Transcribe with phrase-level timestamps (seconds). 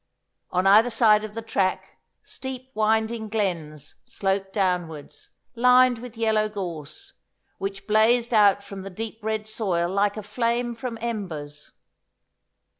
[0.49, 7.13] On either side of the track steep winding glens sloped downwards, lined with yellow gorse,
[7.59, 11.69] which blazed out from the deep red soil like a flame from embers.